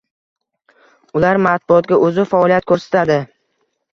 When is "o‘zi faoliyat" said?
2.07-2.67